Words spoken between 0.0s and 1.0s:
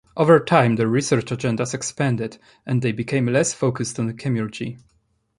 Over time, their